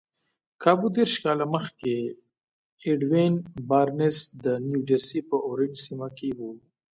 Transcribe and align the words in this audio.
کابو 0.63 0.87
دېرش 0.95 1.13
کاله 1.23 1.45
مخکې 1.55 1.93
ايډوين 2.85 3.33
بارنس 3.69 4.17
د 4.43 4.45
نيوجرسي 4.67 5.19
په 5.29 5.35
اورنج 5.47 5.75
سيمه 5.85 6.09
کې 6.17 6.29
و. 6.37 6.39